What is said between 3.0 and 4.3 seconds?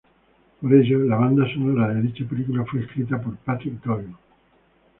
por Patrick Doyle.